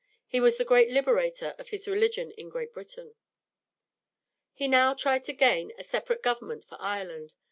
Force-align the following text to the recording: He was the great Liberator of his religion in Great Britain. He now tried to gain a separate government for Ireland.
He 0.25 0.39
was 0.39 0.57
the 0.57 0.65
great 0.65 0.89
Liberator 0.89 1.53
of 1.59 1.69
his 1.69 1.87
religion 1.87 2.31
in 2.31 2.49
Great 2.49 2.73
Britain. 2.73 3.13
He 4.51 4.67
now 4.67 4.95
tried 4.95 5.23
to 5.25 5.31
gain 5.33 5.73
a 5.77 5.83
separate 5.83 6.23
government 6.23 6.63
for 6.63 6.77
Ireland. 6.79 7.35